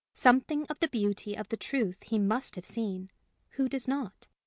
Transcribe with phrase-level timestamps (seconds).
[0.15, 3.11] Something of the beauty of the truth he must have seen
[3.49, 4.27] who does not?